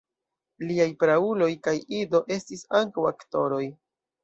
Liaj 0.69 0.87
prauloj 1.03 1.51
kaj 1.69 1.75
ido 1.99 2.23
estis 2.39 2.67
ankaŭ 2.83 3.07
aktoroj. 3.13 3.65